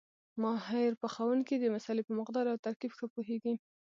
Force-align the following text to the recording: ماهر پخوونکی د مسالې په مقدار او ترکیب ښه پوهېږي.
ماهر 0.41 0.89
پخوونکی 1.01 1.55
د 1.59 1.65
مسالې 1.75 2.01
په 2.05 2.13
مقدار 2.19 2.45
او 2.51 2.57
ترکیب 2.65 2.91
ښه 2.97 3.05
پوهېږي. 3.13 3.53